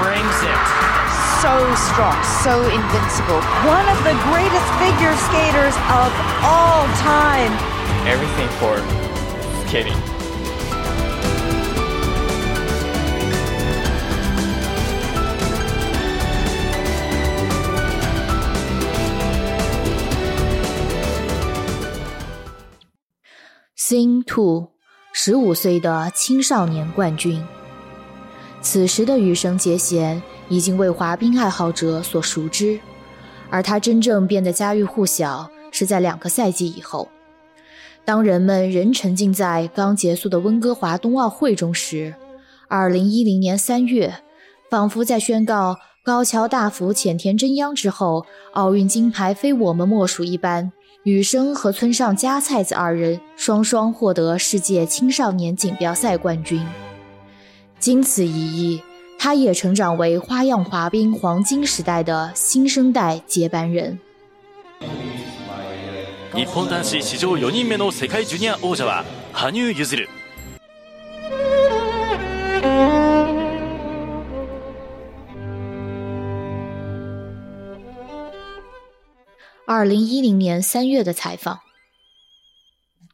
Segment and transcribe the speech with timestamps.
[0.00, 0.84] brings it.
[1.44, 3.38] so strong, so invincible.
[3.68, 6.10] One of the greatest figure skaters of
[6.42, 7.52] all time.
[8.08, 8.80] Everything for
[9.66, 9.94] skating.
[23.76, 24.70] 星兔，
[25.12, 27.44] 十五岁的青少年冠军。
[28.61, 32.79] 此时的羽生结弦已经为滑冰爱好者所熟知，
[33.49, 37.07] 而他真正变得家喻户晓是在两个赛季以后。
[38.03, 42.15] 当人们仍沉浸在刚结束的温哥华冬奥会中时，
[42.67, 44.15] 二零一零年三月，
[44.69, 50.71] 仿佛在宣告高桥大辅、浅田真央之后，奥运金牌非我们莫属一般。
[51.03, 56.65] 羽生和村上佳菜子二人双双获得世界青少年锦标赛冠军。
[57.78, 58.82] 经此一役，
[59.18, 63.98] 他也成长为花样滑冰黄金时代的新生代接班人。
[66.34, 70.08] 日本男子史上4人目の世界ジュニア王者は羽生結弦
[79.66, 81.60] 二零一零年三月的采访，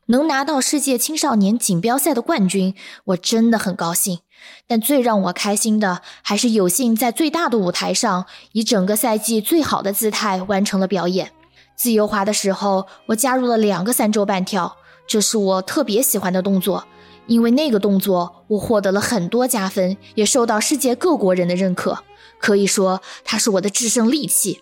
[0.08, 2.76] 能拿到世界青少年锦标赛的冠军，
[3.06, 4.20] 我真的很高兴。
[4.68, 11.32] 但最让我开心的，还是有幸在最大的舞台上，以整个赛季最好的姿态完成了表演。
[11.76, 16.86] 自由滑的时候，我加入了两个三周半跳，这是我特别喜欢的动作，
[17.26, 22.04] 因为那个动作我获得了很多加分，也受到世界各国人的认可。
[22.40, 24.62] 可以说，它是我的制胜利器。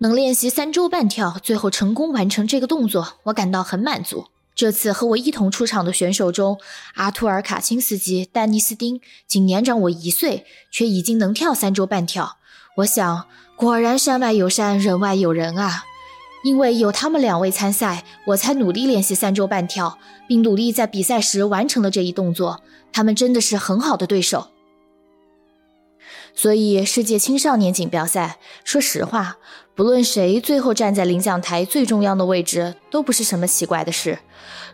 [0.00, 4.26] 能练习三周半跳，最后成功完成这个动作，我感到很满足。
[4.54, 6.58] 这次和我一同出场的选手中，
[6.94, 12.38] 阿图尔卡钦斯基、丹尼斯丁仅年长我一岁，却已经能跳三周半跳。
[12.76, 13.26] 我想，
[13.56, 15.84] 果然山外有山，人外有人啊！
[16.44, 19.98] 因为有他们两位参赛，我才努力练习三周半跳，
[20.28, 22.62] 并努力在比赛时完成了这一动作。
[22.92, 24.48] 他们真的是很好的对手。
[26.34, 29.38] 所以，世界青少年锦标赛，说实话，
[29.78, 34.18] 不论谁最后站在领奖台最重要的位置，都不是什么奇怪的事。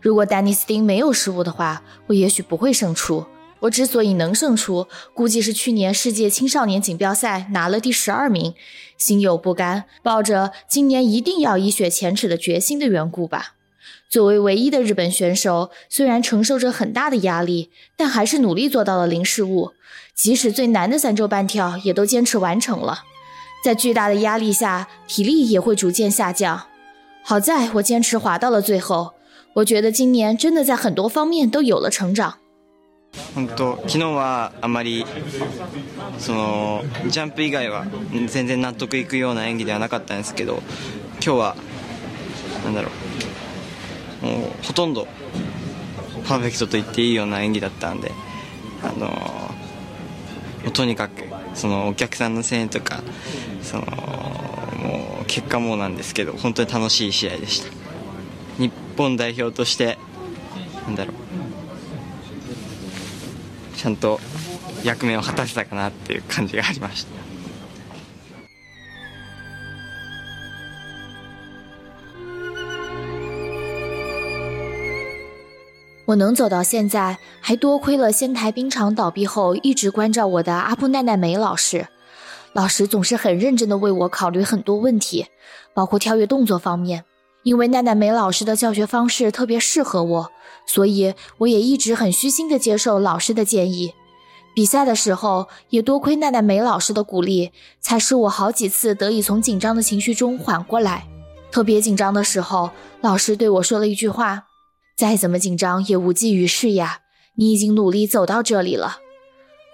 [0.00, 3.26] 如果丹尼斯丁没有失误的话，我也许不会胜出。
[3.60, 8.54] 我之所以能胜出，估计是去年世界青少年锦标赛拿了第十二名，
[8.97, 13.56] 心有不甘，抱着今年一定要一雪前耻的决心的缘故吧。
[14.09, 19.72] 作为唯一的日本选手，虽然承受着很大的压力，但还是努力做到了零失误。
[20.15, 23.03] 即使最难的三周半跳，也都坚持完成了。
[23.64, 26.64] 在巨大的压力下，体力也会逐渐下降。
[27.24, 29.14] 好在我坚持滑到了最后。
[29.53, 32.36] 我觉得今年真的在很多方面都有了成長。
[33.34, 35.03] 本当昨日はあまり
[36.20, 37.86] そのジャンプ以外は
[38.28, 40.62] 全然納得いくような演技ではなかったんですけど
[41.14, 41.56] 今日は
[42.64, 42.90] なんだろ
[44.22, 45.08] うもうほとんど
[46.28, 48.12] パーフェクトと言っていいような演技だったんで
[48.84, 49.14] あのも
[50.68, 51.24] うとにかく
[51.54, 53.03] そのお客さんの声援とか
[53.62, 57.72] そのもう結果もなんですけど本当に楽しい試合でした。
[58.59, 59.98] 日本代表として
[60.87, 61.15] なんだろう。
[63.76, 64.20] ちゃんと
[64.82, 67.34] 役目を果たせたかなっていう感じがありました。
[76.06, 81.89] 我能走到现在，还多亏了仙台冰场倒闭后一直关照我的阿布奈奈美老师。
[82.53, 85.27] 老师总是很认真地为我考虑很多问题，
[85.72, 87.04] 包括跳跃动作方面。
[87.42, 90.30] 因为奈奈美老师的教学方式特别适合我，
[90.66, 93.92] 所以我也一直很虚心地接受老师的建议。
[94.54, 97.50] 比赛的时候，也多亏奈奈美老师的鼓励，
[97.80, 101.07] 才使我好几次得以从紧张的情绪中缓过来。
[101.50, 104.45] 特别紧张的时候，老师对我说了一句话。
[104.97, 107.01] 再怎么紧张也无济于事呀！
[107.35, 108.99] 你已经努力走到这里了。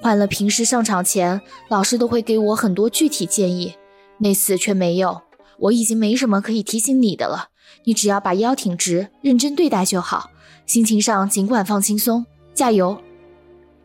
[0.00, 3.74] 换了平时上场前，老师都会给我很多具体建议，
[4.18, 5.20] 那次却没有。
[5.58, 7.48] 我已经没什么可以提醒你的了，
[7.84, 10.30] 你只要把腰挺直，认真对待就好。
[10.64, 12.24] 心情上尽管放轻松，
[12.54, 12.98] 加油！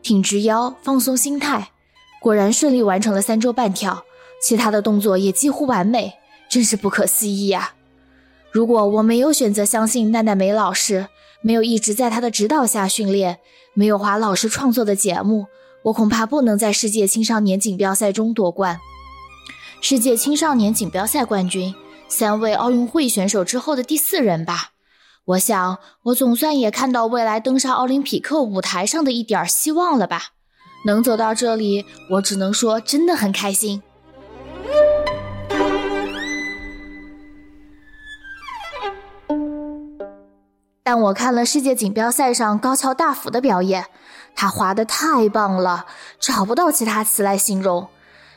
[0.00, 1.72] 挺直腰，放松心态。
[2.22, 4.02] 果然顺利完成了三周半跳，
[4.42, 6.14] 其他的动作也几乎完美，
[6.48, 7.74] 真是不可思议啊！
[8.56, 11.08] 如果我没有选择相信奈奈美老师，
[11.42, 13.38] 没有一直在她的指导下训练，
[13.74, 15.44] 没有华老师创作的节目，
[15.82, 18.80] 我恐怕不能在世界青少年锦标赛中夺冠。
[19.82, 21.74] 世界青少年锦标赛冠军，
[22.08, 24.70] 三位奥运会选手之后的第四人吧。
[25.26, 30.28] 我想，我总算也看到未来登上奥林匹克舞台上的一点希望了吧。
[30.86, 33.82] 能走到这里，我只能说真的很开心。
[40.86, 43.86] 但我看了世界锦标赛上高桥大辅的表演，
[44.36, 45.84] 他滑得太棒了，
[46.20, 47.88] 找不到其他词来形容。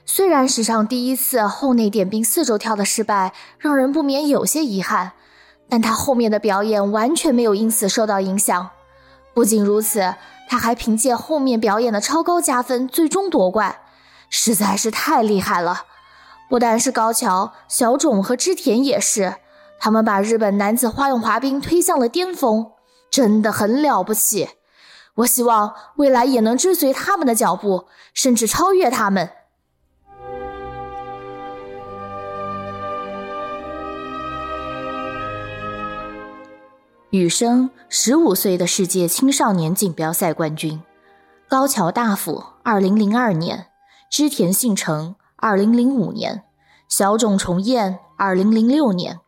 [0.04, 5.12] 虽然史上第一次后内点冰四周跳的失败让人不免有些遗憾，
[5.70, 8.72] 但他后面的表演完全没有因此受到影响。
[9.36, 10.16] 不仅如此，
[10.50, 13.76] 他还凭借后面表演的超高加分，最终夺冠，
[14.32, 15.84] 实在是太厉害了。
[16.50, 19.36] 不但是高桥、小种和织田也是。
[19.80, 22.74] 他们把日本男子花样滑冰推向了巅峰，
[23.10, 24.50] 真的很了不起。
[25.16, 29.30] 我希望未来也能追随他们的脚步，甚至超越他们。
[37.12, 40.82] 羽生，十五岁的世界青少年锦标赛冠军；
[41.48, 43.66] 高桥大辅，二零零二年；
[44.12, 46.44] 织田信成，二零零五年；
[46.88, 49.20] 小冢重彦，二零零六年。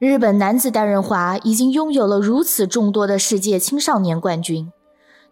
[0.00, 4.72] 日本男子单人滑已经拥有了如此众多的世界青少年冠军，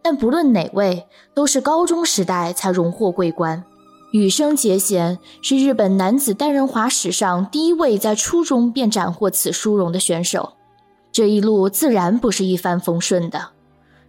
[0.03, 3.65] 但不论哪位，都是高中时代才荣获桂冠。
[4.13, 10.53] 羽生结弦是日本男子单人滑史上第一位在初中便斩获此殊荣的选手，
[11.11, 13.49] 这一路自然不是一帆风顺的。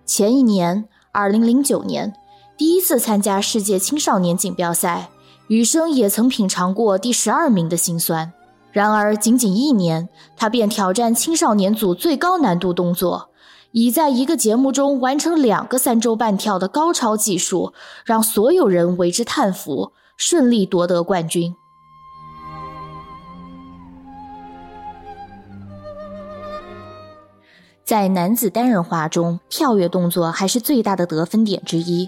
[0.06, 2.14] 前一年，2009年，
[2.58, 5.10] 第一次参加世界青少年锦标赛，
[5.48, 8.34] 羽生也曾品尝过第十二名的辛酸。
[8.72, 13.30] 然而，仅仅一年，他便挑战青少年组最高难度动作，
[13.72, 17.74] 以在一个节目中完成两个三周半跳的高超技术，
[18.06, 21.56] 让所有人为之叹服，顺利夺得冠军。
[27.84, 32.08] 在男子单人滑中，跳跃动作还是最大的得分点之一。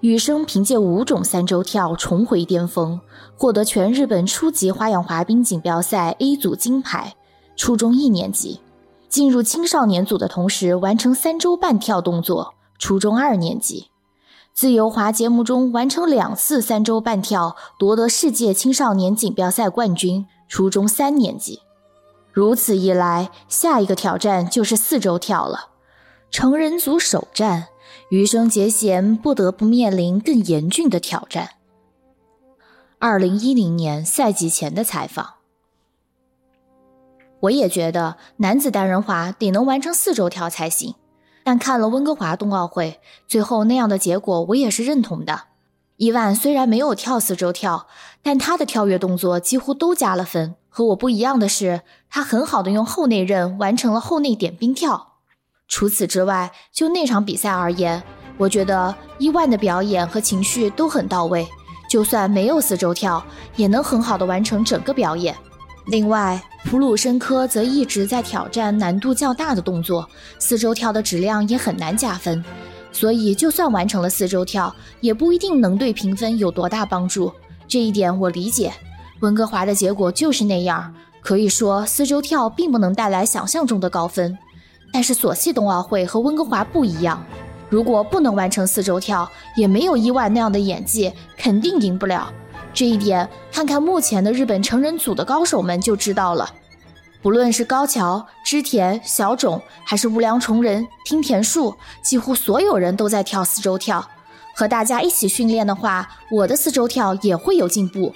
[0.00, 3.00] 羽生凭借五种三周跳重回巅峰，
[3.36, 7.16] 获得全日本初级花样滑冰锦标赛 A 组金牌。
[7.56, 8.60] 初中一年级，
[9.08, 12.54] 进入青少年组的同时完成三周半跳动作。
[12.78, 13.90] 初中二年级，
[14.54, 20.24] 自由滑节目中完成两次三周半跳，夺得世界青少年锦标赛冠军。
[20.48, 21.60] 初中三年级，
[22.32, 25.70] 如此一来，下一个挑战就是四周跳了。
[26.30, 27.66] 成人组首战。
[28.10, 31.50] 羽生结弦不得不面临更严峻的挑战。
[32.98, 35.34] 二零一零年赛季前的采访，
[37.40, 40.94] 我也觉得男子单人滑得能完成四周跳才行。
[41.44, 45.44] 但看了温哥华冬奥会，最后那样的结果我也是认同的。
[45.96, 47.86] 伊万虽然没有跳四周跳，
[48.22, 50.56] 但他的跳跃动作几乎都加了分。
[50.68, 51.80] 和我不一样的是，
[52.10, 55.14] 他很好的用后内刃完成了后内点冰跳。
[55.68, 58.02] 除此之外，就那场比赛而言，
[58.36, 61.46] 我觉得伊万的表演和情绪都很到位，
[61.90, 63.22] 就算没有四周跳，
[63.54, 65.36] 也能很好的完成整个表演。
[65.86, 72.44] 另外，普鲁申科则一直在挑战难度较大的动作，四周跳的质量也很难加分，
[72.92, 77.32] 所以就算完成了四周跳，也不一定能对评分有多大帮助。
[77.66, 78.72] 这一点我理解。
[79.20, 84.38] 温哥华的结果就是那样，可以说四周跳并不能带来想象中的高分。
[84.92, 87.24] 但是索契冬奥会和温哥华不一样，
[87.68, 92.32] 如果不能完成四周跳，也没有伊万那样的演技，肯定赢不了。
[92.72, 96.48] 这一点，看看目前的日本成人组的高手们就知道了。
[97.20, 104.08] 不论是高桥、织田、小种，还是无良崇人、听田树，几乎所有人都在跳四周跳。
[104.54, 108.14] 和大家一起训练的话，我的四周跳也会有进步。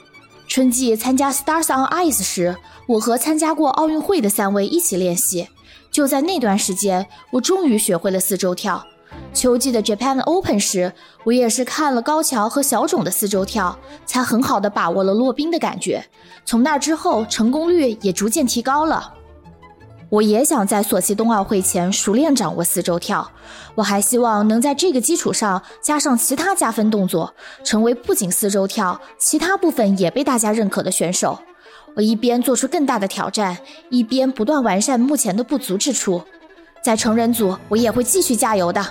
[0.49, 5.49] 春季参加 Stars on Ice 时，我和参加过奥运会的三位一起练习。
[5.91, 8.85] 就在那段时间，我终于学会了四周跳。
[9.35, 10.93] 秋季的 Japan Open 时，
[11.25, 16.03] 我也是看了高桥和小种的四周跳，才很好的把握了落冰的感觉。
[16.45, 19.15] 从那之后，成功率也逐渐提高了。
[20.09, 23.31] 我也想在索契冬奥会前熟练掌握四周跳。
[23.75, 31.39] 我还希望能在这个基础上加上其他加分动作，成为不仅四周跳，其他部分也被大家认可的选手。
[31.95, 33.59] 我一边做出更大的挑战，
[33.91, 36.23] 一边不断完善目前的不足之处。
[36.83, 38.85] 在成人组，我也会继续加油的。